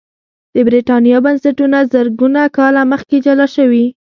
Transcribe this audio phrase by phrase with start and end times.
[0.53, 3.85] د برېټانیا بنسټونه زرګونه کاله مخکې جلا شوي